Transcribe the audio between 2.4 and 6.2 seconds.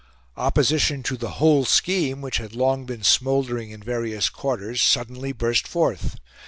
long been smouldering in various quarters, suddenly burst forth.